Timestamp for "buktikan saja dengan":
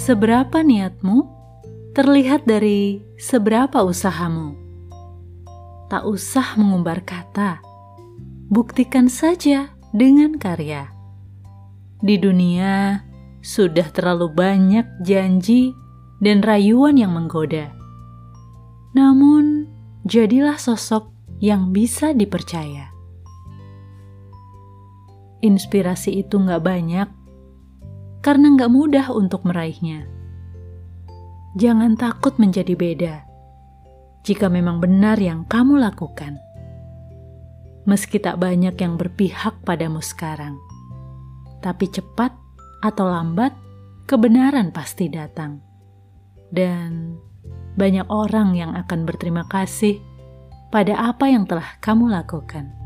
8.48-10.40